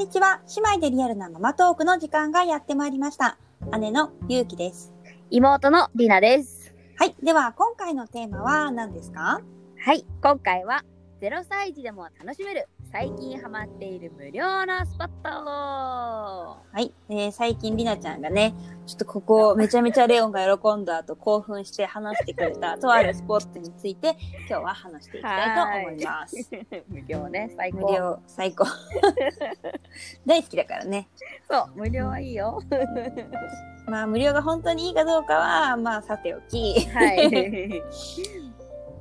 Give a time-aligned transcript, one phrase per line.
[0.00, 0.40] にちは。
[0.56, 3.36] 姉妹でリアルなママトークの時間がやってまいりました。
[3.78, 4.94] 姉のゆうきです。
[5.28, 6.74] 妹のりなです。
[6.96, 7.14] はい。
[7.22, 9.42] では、今回のテーマは何ですか？
[9.78, 10.86] はい、今回は
[11.20, 16.92] 0歳児でも楽しめる最近ハマっている無料なスポットはい。
[17.08, 18.52] えー最近りなちゃんがね、
[18.84, 24.16] ちょっとここめちゃめちゃレオンが喜んだと興奮して話してくれたとあるスポットについて
[24.48, 26.50] 今日は話していきたいと思います。
[26.90, 27.78] 無料ね、最高。
[27.78, 28.64] 無料、最高。
[30.26, 31.08] 大好きだからね。
[31.48, 32.60] そう、無料はいいよ。
[33.86, 36.80] まあ、無料が本当にいいかどうかは、まあ、さておき。
[36.88, 37.82] はい。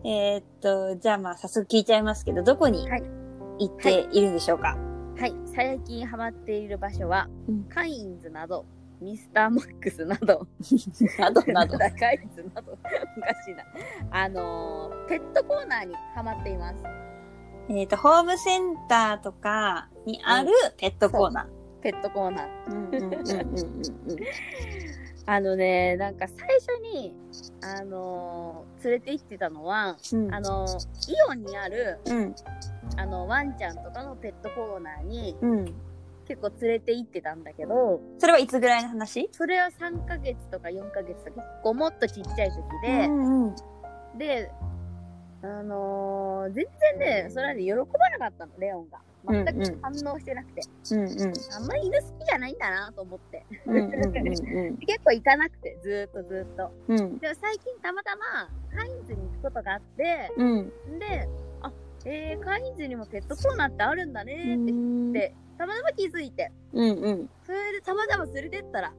[0.03, 3.18] えーっと、じゃあまあ、早速聞いちゃいますけど、どこにはい
[3.59, 4.77] 行っているんでしょうか、
[5.19, 8.65] はい、最近ハマっている場所は、うんカインズなど、
[9.01, 10.47] ミスターマックスなど、
[11.19, 11.77] などなど。
[11.77, 13.63] だカインズなど、おかしいな。
[14.11, 16.83] あのーペットコーナーにハマっています。
[17.69, 21.47] えーっと、ホームセンターとかにあるペットコーナ
[21.81, 22.65] ペットコーナー。
[22.67, 22.71] ー。
[22.71, 24.19] うんうんうんうんうん
[25.25, 27.15] あのね、なんか最初に、
[27.61, 30.33] あのー連れて行ってたのは、うん。
[30.33, 32.35] あのーイオンにある、うん。
[32.99, 35.65] あの、ワンちゃんとかのペットコーナーにうん。
[36.27, 39.27] 結構連れて行ってたんだけど、それはいつぐらいの話？
[39.31, 43.55] それは3ヶ月とか4ヶ月とか、結構もっとちっちゃい時で、うんうん。
[44.19, 44.51] で、
[45.41, 46.65] あのー全
[46.99, 48.99] 然ね、それはね、喜ばなかったの、レオンが。
[49.27, 50.61] 全く反応してなくて。
[50.91, 51.33] うんうん。
[51.51, 53.45] あんまり犬好きじゃないんだなと思って。
[53.65, 56.71] 結構行かなくて、ずーっとずーっと。
[56.87, 56.99] うん。
[56.99, 57.17] うん。
[57.19, 60.69] でも最近たまたまカインズに行くことがあって、うん。
[60.99, 61.48] で、あ、
[62.05, 67.29] えー、カインズにもペットコーナーってあるんだねって言って、たまたま気づいて、うんうん。
[67.45, 68.93] それでたまたま連れてったら、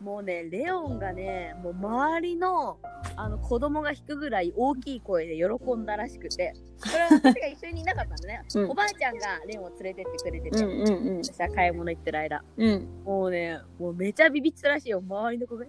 [0.00, 2.78] もうね、レオンがね、もう周りの
[3.16, 8.42] あの子供が引くぐらい大きい声で喜んだらしくて、それは私が一緒にいなかったんだね。
[8.54, 11.24] うんおばあちゃんがレオンを連れてってくれてて、うんうんうん。
[11.24, 12.44] 私は買い物行ってる間。
[12.56, 13.02] うん。
[13.04, 15.00] もうね、もうめちゃビビってたらしいよ。
[15.00, 15.68] 周りの子が、え？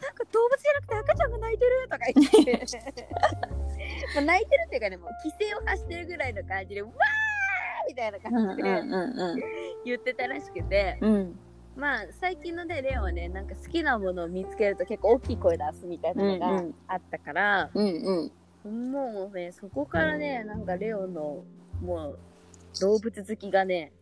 [0.00, 2.66] なんか動物じゃなくて赤ちゃんが泣いてるとか言って。
[4.20, 6.92] 泣いてるっていうかね、もう規制を発してるぐらいの感じで、わー
[7.88, 9.40] みたいなうん感じでうんうん
[9.84, 11.14] 言ってたらしくて、うん。
[11.14, 11.38] うん。
[11.76, 18.30] まあ最近のね、レオンはね、なんか好きなものを見つけると結構大きい声出すみたいなのがあったから、うん
[18.64, 18.90] うん。
[18.90, 21.44] もうね、そこからね、なんかレオンの
[21.82, 22.18] もう
[22.80, 23.92] 動物好きがね、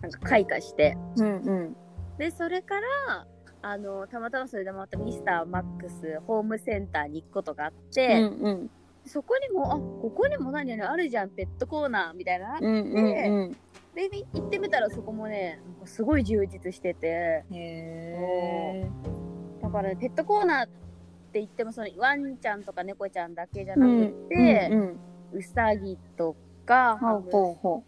[0.00, 1.76] なんか開花して、うんうん。
[2.18, 2.76] で、それか
[3.08, 3.26] ら、
[3.66, 8.70] あの、たまたまそれでまたミスターマックスホームセンターに行くことがあっうて、んうん。
[9.06, 12.58] そこにも、あ、ここにも何々あるじゃん、ペットコーナーみたいな。
[12.60, 13.56] うんうんうん。
[13.94, 18.86] で、行ってみたらそこもね、すごい充実してて、へ
[19.62, 20.68] だからね、ペットコーナーっ
[21.32, 23.78] て言っても、そのワンちゃんとか猫ちゃんだけじゃー。
[23.78, 24.98] なうんくて、うん。
[25.32, 26.36] うさぎと
[26.66, 27.82] か、ほうほうほ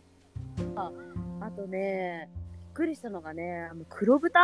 [0.75, 4.41] あとね、びっくりしたのがね、あの黒豚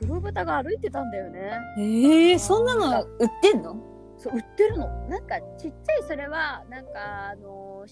[0.00, 1.58] 黒豚が歩いてたんだよね。
[1.76, 1.80] う。
[1.80, 3.76] ええ、そんなの売ってんの？
[4.16, 4.86] そう、売ってるの。
[5.08, 7.84] なんか、ちっちゃい、それは、なんか、あの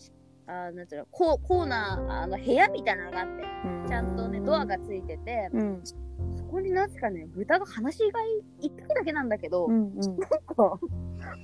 [0.49, 3.43] あーなんていうの、コーコーナー、あの、部屋みたいなのがあって、
[3.89, 5.81] ちゃんとね、ドアがついてて、うん。
[5.85, 10.01] そこになぜかね、豚が放し飼い、一匹だけなんだけど、うんうん。
[10.01, 10.79] なんか、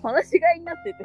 [0.02, 1.04] 放し飼いになってて。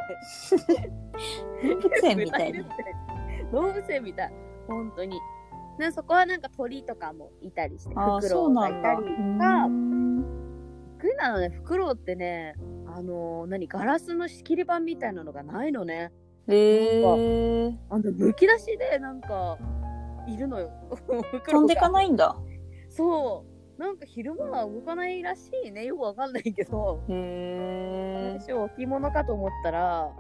[1.68, 2.64] 動物園みたいな
[3.52, 4.34] 動物園みたい。
[4.68, 5.20] 本当に。
[5.78, 8.30] で、そこはなんか鳥とかもいたりして、フク。
[8.30, 9.04] ロウがいたりと
[9.40, 9.68] か、
[10.98, 12.56] くりなのね、フクロウってね、
[12.88, 16.12] あのー何、ガラスの仕切り板みたいなのがないのね。
[16.48, 17.78] へえ。
[17.90, 19.58] あの、むき出しで、なんか、
[20.28, 20.72] いるのよ。
[21.48, 22.36] 飛んでかいないんだ。
[22.90, 23.46] そ
[23.78, 23.82] う。
[23.82, 25.86] なんか昼間は動かないらしいね。
[25.86, 27.04] よくわかんないけど。
[27.08, 28.40] へえ。
[28.40, 30.12] 私は置物かと思ったら、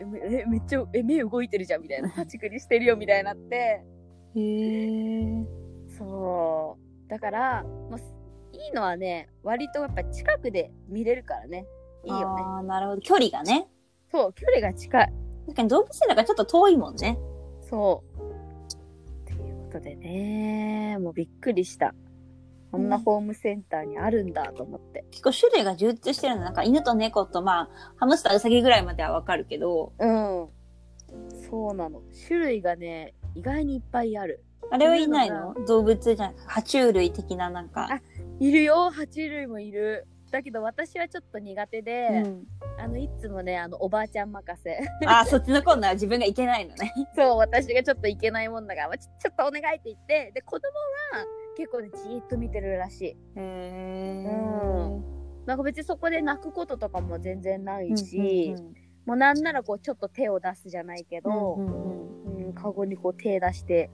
[0.00, 2.08] え、めえめっちゃ、え、目動いてるじゃんみたいな。
[2.08, 3.84] 立ちくりしてるよみたいになって。
[4.34, 5.46] へえ。
[5.98, 7.10] そう。
[7.10, 8.00] だから、まあ、
[8.52, 11.66] いいのはね、割とやっぱ近くで見れるからね。
[12.04, 12.42] いいよね。
[12.42, 13.00] ああ、なるほど。
[13.00, 13.68] 距離がね。
[14.10, 15.12] そう、距離が近い。
[15.46, 17.18] 確かに動物園だからちょっと遠いもんね。
[17.68, 19.26] そう。
[19.26, 21.94] ということでね、もうびっくりした。
[22.70, 25.04] こんなホームセンターにあるんだと思って。
[25.10, 26.42] 結構種類が充実してるの。
[26.42, 30.48] なんか犬と猫とまあ、ハムスター、ウサギぐらいまではわかるけど、うん。
[31.48, 32.02] そうなの。
[32.26, 34.44] 種類がね、意外にいっぱいある。
[34.70, 35.54] あれはいないの？
[35.66, 37.88] 動物じゃな爬虫類的ななんか。
[37.90, 38.00] あ
[38.38, 40.06] いるよ、爬虫類もいる。
[40.30, 42.46] だけど私はちょっと苦手で、うん、
[42.78, 44.78] あの、いつもね、あの、おばあちゃん任せ。
[45.04, 46.92] あ、そっちのコーナーは自分がいけないのね。
[47.16, 50.68] そう、私がちょっといけないもんだから、まあちちょっとお願いって言って、で、子供
[51.18, 51.26] は
[51.56, 53.04] 結構ね、じーっと見てるらしい。
[53.06, 54.24] へえ。
[54.24, 54.76] う
[55.06, 58.54] んなんか別にそこで泣くこととかも全然ないうんし、
[59.10, 63.90] もうなんならこうちょっと手を出すじゃないけど、うんうんうんうん、カゴにこう手出して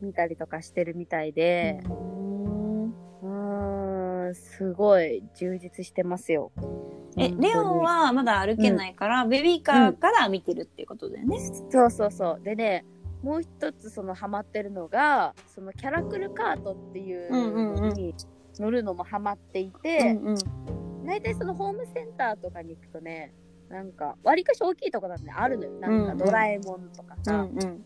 [0.00, 2.84] 見たりとかしてるみたいで、うん。
[2.86, 6.50] うーん、すごい充実してますよ。
[7.16, 11.38] え、レオンはまだ歩けないから、ベビーカーから見てるってことだよね。
[11.70, 12.42] そうそうそう。
[12.42, 12.84] でね、
[13.22, 18.12] もう一つそのハマってるのが、そのキャラクルカートっていうのに
[18.58, 21.06] 乗るのもハマっていて、うんうん。
[21.06, 23.32] 大体そのホームセンターとかに行くとね、
[23.68, 25.72] なんか、わりかし大きいとこなんであるのよ。
[25.80, 27.76] なんかドラえもんとかさ、うんうんなん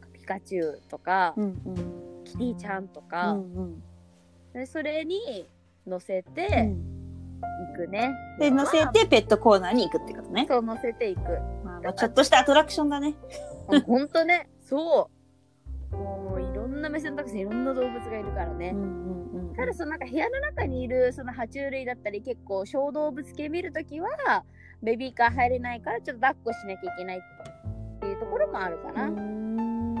[0.00, 3.82] かピカチュウとか、うんうんキティちゃんとうか、んうん
[4.52, 5.48] でそれに
[5.86, 6.78] 乗せうてん
[7.76, 8.14] 行くね。
[8.38, 10.46] で、乗せてペットコーナーに行くってことね。
[10.48, 11.20] そう乗せていく。
[11.62, 13.14] まあまあちょっとしたアトラクションだね。
[13.86, 15.10] ほんとね、そ
[15.92, 15.96] う。
[15.96, 18.70] もういろんな目線高さいろんな動物がいるからね。
[18.74, 24.44] うんうんうんただそのなんか部屋の中にいるその爬虫類だったり結構小動物系見るときは
[24.86, 27.20] ベビーカー入れないからちょっと抱っこしなきゃいけないっ
[28.00, 29.08] ていうところもあるかな。
[29.08, 29.96] うん。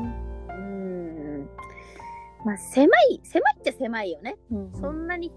[2.44, 4.36] まあ狭い、狭いっちゃ狭いよね。
[4.52, 5.32] うんそんなに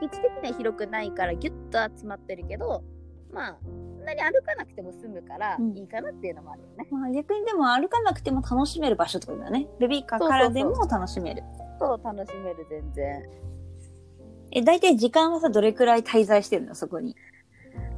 [0.00, 2.82] 敷地的には広くないからギュッと集まってるけど、
[3.30, 6.86] まあ、そんなに歩かなくても済むからうんいいかなっていうのもあるよね。
[6.90, 9.68] まあ逆にでも歩かなくても楽しめる場所ってことだよね。
[9.78, 11.42] ベビーカーからでも楽しめる。
[11.78, 13.22] そう、楽しめる全然。
[14.52, 17.14] え、大体時間はさ、どれくらい滞在してるのそこに？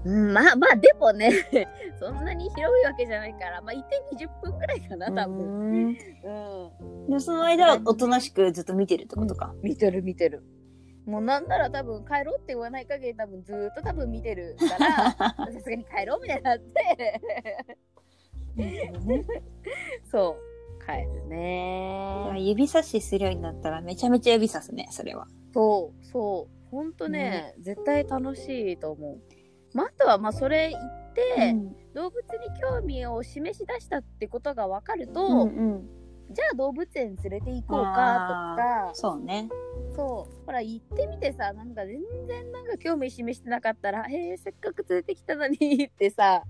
[0.05, 1.31] うん、まあまあ、でもね、
[1.99, 5.38] そんなに広いわけじゃないから、まあ、いて20分くらいかな、多分。
[5.38, 5.99] うん
[7.06, 7.11] うん。
[7.11, 9.55] でその間はおとなしくずっと見てるってことか。
[9.62, 10.44] 見てる見てる。
[11.06, 17.20] もうなんなら多分帰ろうって言わない限り多分ずーっと多分見てるから、 さすがに帰ろうみたいになって、
[20.11, 22.32] そう、帰るね。
[22.38, 25.28] 指差しするようになったらめちゃめちゃ指差すね、それは。
[25.55, 26.70] そう、そう。
[26.70, 29.20] ほんとね、絶対楽しいと思う。
[29.76, 31.76] まあ、あとはまあそれ言って、うん。
[31.94, 35.88] 動物に興味を示し出したってことが分かると、うんうん。
[36.31, 39.49] じゃあ動物園連れて行こうかとかそうね。
[39.94, 40.44] そう。
[40.44, 46.43] ほら行ってみてさなんか全然なんか興味示してなかったら「へえせっかく連れてきたのに」ってさ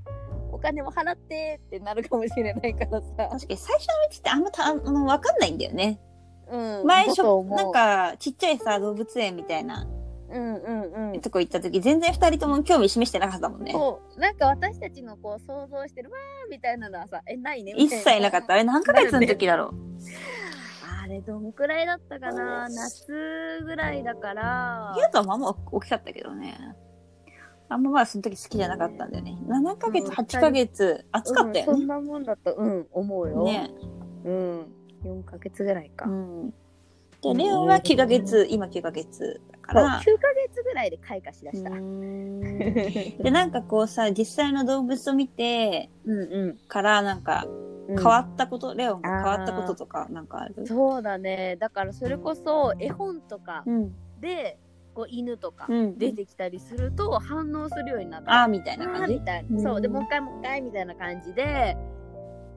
[0.50, 6.00] お金も払ってってなるかもしれないからさ、確かに最初のうちってあんまたあのわかんないんだよね。
[6.50, 9.86] うん、前しょ、なんかちっちゃいさ、動物園みたいな
[10.30, 13.72] うんうんうんとこ行った時、全然二人とも興味示してなかったもんね。
[13.72, 18.54] そうなんか私たちのこう想像してるわーみたいなのはさえないね一切なかった。
[18.54, 19.74] あれ何ヶ月の時だろう。
[21.02, 26.58] あれどんくらいだったかな夏ぐらいだからヒヤトはまあまあ大きかったけどね。
[27.68, 29.36] あんままあその時好きじゃなかったんだよね。
[29.46, 31.72] 7ヶ月、うん8ヶ月、暑かったよね。
[31.72, 33.70] うんそんなもんだとうん思うよね。
[34.24, 34.66] うん
[35.04, 36.54] 4ヶ月ぐらいか、うん。
[37.34, 40.34] で、レオンは9ヶ月、今9ヶ月だかそう9らヶ。
[40.48, 41.70] 月ぐらいで開花しだした、
[43.22, 47.44] で、なんかこうさ、実際の動物を見てうんからなんか
[47.88, 47.96] うん。
[47.96, 50.66] 変わったこと、レオンが変わったこととかなんかある？
[50.66, 51.56] そうだね。
[51.56, 53.92] だからそれこそ絵本とかうん。
[54.20, 54.58] で
[54.94, 55.98] こう犬とかうん。
[55.98, 58.32] 出てきたりすると反応するようになった。
[58.32, 59.14] ああ、みたいな感じ？
[59.14, 59.20] み。
[59.24, 59.62] たいうんな。
[59.70, 59.80] そう。
[59.80, 61.76] でもう一回もう一回みたいな感じで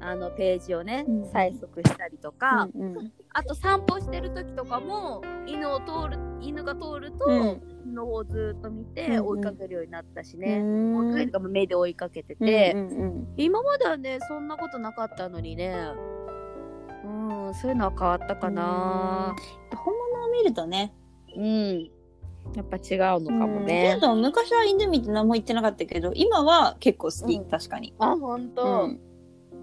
[0.01, 1.24] あのページをねうん。
[1.24, 3.12] 催促したりとか、うんうん。
[3.34, 7.62] あと散歩してる時とかも犬を通る犬が通ると、うん。
[7.86, 9.28] 犬の方をずっと見うんてうん。
[9.28, 10.96] 追いかけるようになったしうね、ん。
[10.98, 13.28] 追いかけるかも目で追いかけてて、うんうんうん。
[13.38, 15.75] 今まではねそんなことなかったのにね。
[17.04, 17.16] う
[17.52, 19.35] んそういうのは変わったかな。
[19.76, 20.94] 本物を見るとね。
[21.35, 21.90] うん。
[22.56, 23.66] やっぱ違うのかもうん。
[23.66, 27.50] ねけ、ど昔は犬見て何も言ってなかったけど、今は結構好き、うん。
[27.50, 27.94] 確かに。
[28.00, 29.00] あほんと、うん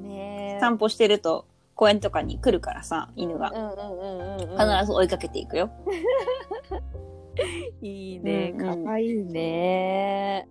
[0.03, 5.71] ねえ散歩してると公園とかに来るからさ、犬が必ず追いかけていくよ。
[7.83, 10.49] いいねうんうんかわいいね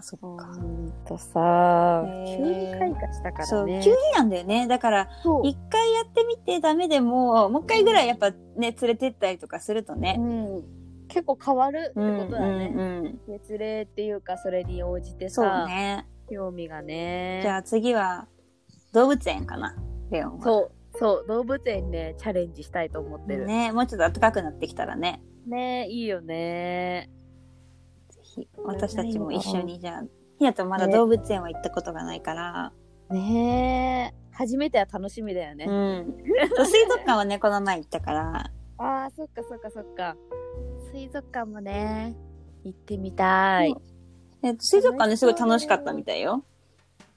[0.00, 0.46] そっほか。
[0.46, 4.68] んとさ急に開花したかそう、らね急になんだよね。
[4.68, 5.08] だから、
[5.42, 10.14] 一回やってみてダメでも、もう一回ぐらいやっぱね、連れてったりとかするとね。
[10.18, 10.64] うん、
[11.08, 12.70] 結構変わるってうんことだね。
[12.72, 16.06] うんうん月齢っていうかそれに応じてそうさ、ね。
[16.30, 17.40] 興味がね。
[17.42, 18.28] じゃあ次は、
[18.98, 19.76] 動物園かな、
[20.10, 20.44] レオンは。
[20.44, 23.46] そうそう動物園ねチャレンジしたいと思ってる。
[23.46, 25.20] ねね、もうちょっと暖かくなってきたらね、
[25.88, 27.08] いいよね。
[28.10, 30.02] ぜひ、私たちも一緒にじゃあ、
[30.38, 32.72] ひなとまだ動物園は行ったことがないから、
[33.10, 35.64] ねえ初めては楽しみだよね。
[35.64, 36.16] うん。
[36.64, 40.16] 水族館はね、 この前行ったから、ああそっかそっかそっか。
[40.92, 42.16] 水族館もね
[42.64, 43.76] 行ってみたい。
[44.42, 46.44] えっと、水族館ね、すごい楽しかったみたいよ。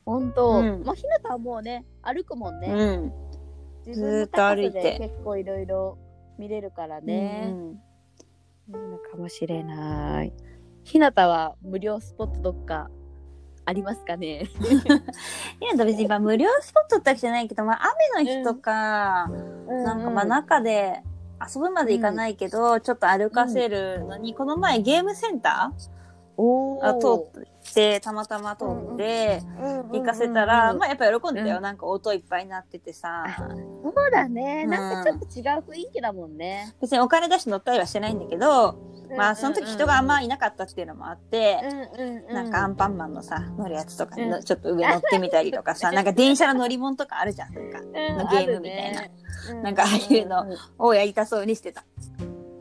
[0.05, 2.67] ほんと、うんまあひなたはもうね歩くもんね。
[3.85, 3.93] うん。
[3.93, 5.97] ずーっと歩いて結構いろいろ
[6.37, 7.49] 見れるからね。
[7.51, 7.81] うん
[8.69, 10.33] いいのかもしれない。
[10.83, 12.89] ひなたは無料スポットどっか
[13.65, 14.43] ありますかね？
[15.59, 19.29] いや、別にまあ無料スポットってわけじゃないけど、まあ雨の日とか、
[19.67, 21.03] なんかまあ中で
[21.53, 25.73] 遊ぶまで行かないけど、ちょっと歩かせるのに、この前ゲームセンタ
[26.37, 27.07] おーあ通
[27.41, 29.41] って、たまたま通って、
[29.91, 31.57] 行かせたら、まあやっぱ喜んでたよ。
[31.57, 33.25] うんなんか音いっぱいになっててさ。
[33.37, 34.63] そうだね。
[34.65, 36.73] うんなんかちょっと違う雰囲気だもんね。
[36.81, 38.75] 別にお金出して乗ったりはしてないんだけど、
[39.17, 47.53] まあその時人があんまいなかったっていうのもあって、うんうんうん、なんかアンパンマンのさ、乗るやつとかにのうんちょっと上乗ってみたりとかさ、なんか電車の乗り物とかあるじゃん。
[47.53, 49.11] なんか、うんのゲームみたいなね
[49.63, 50.45] なんかああいうの
[50.77, 51.83] をやりたそうにしてた。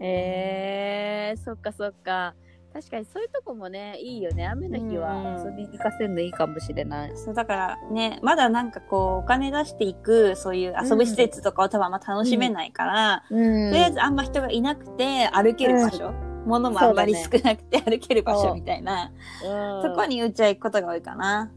[0.01, 2.35] えー、そっかそっか。
[2.73, 4.47] 確かにそういうとこもね、いいよね。
[4.47, 7.17] 雨の日は遊びに行かせるのいいかもしれない。
[7.17, 16.13] そう、だからね、まだなんかこう、お金出していく、そういう遊ぶ施設とかを多分あんま楽しめないから、うんとりあえずあんま人がいなくて歩ける場所、
[16.47, 19.11] 物もあんまり少なくて歩ける場所みたいな、
[19.45, 21.51] うんそこにうちは行くことが多いかな。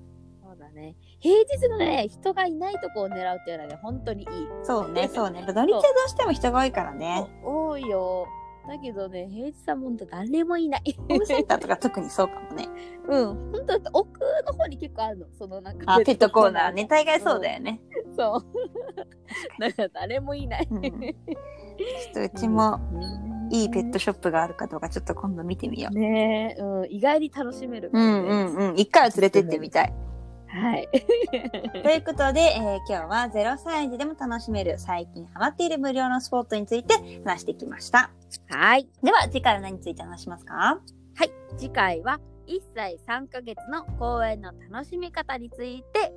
[0.44, 0.96] そうだね。
[1.20, 4.28] 平日のね、人がいないとこを狙うっていうのはね、本当にいい。
[4.64, 5.44] そうね、そうね。
[5.46, 7.28] 土日はどうしても人が多いからね。
[7.44, 8.28] お多いよ。
[8.68, 10.96] だけどね、平日は本当誰もいない。
[10.98, 12.70] ホームセンターとか特にそうかもね。
[13.08, 13.52] うん。
[13.52, 15.26] 本当奥の方に結構あるの。
[15.38, 15.94] そのなんか。
[15.94, 16.86] あ、ペットコーナーね。
[16.86, 17.82] 大概そうだよね。
[18.18, 18.46] そう。
[19.60, 20.68] だから誰もいない。
[20.70, 22.80] うんちょっとうちも
[23.50, 25.96] いいペットショップがあるかどうかちょっと今度見てみよう。
[25.96, 28.76] ねえ、うん、意外に楽しめるかうんうんうん。
[28.78, 29.94] 一回は連れてってみたい。
[30.54, 30.88] はい。
[31.84, 36.94] ということで、えー今日は0歳児でも楽しめる最近ハマっている無料のスポットについて
[37.26, 38.12] 話してきました。
[38.50, 38.88] はい。
[39.02, 40.54] では次回は何について話しますか？
[40.54, 40.80] は
[41.26, 41.32] い。
[41.58, 46.14] 次回は1歳3ヶ月の公園の楽しみ方について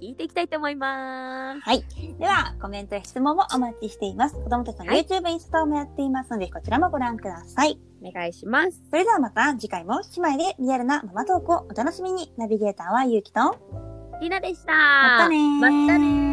[0.00, 1.60] 聞いていきたいと思います。
[1.60, 1.84] はい。
[2.18, 4.36] ではコメントや質問もお待ちしています。
[4.36, 7.78] 子供たちのはい YouTube、インスタもやっていますので、こちらもご覧ください。
[8.02, 8.82] お願いします。
[8.90, 12.32] それではまた次回も姉妹でリアルなママトークをお楽しみに。
[12.36, 13.40] ナビゲーターはゆうきと、
[14.20, 14.72] りなでした。
[14.72, 16.27] またねーまたね